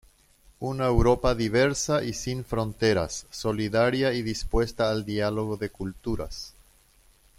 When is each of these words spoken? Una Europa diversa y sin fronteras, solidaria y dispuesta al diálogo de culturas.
Una 0.59 0.87
Europa 0.87 1.35
diversa 1.35 2.03
y 2.03 2.13
sin 2.13 2.43
fronteras, 2.43 3.27
solidaria 3.29 4.13
y 4.13 4.23
dispuesta 4.23 4.89
al 4.89 5.05
diálogo 5.05 5.57
de 5.57 5.69
culturas. 5.69 6.53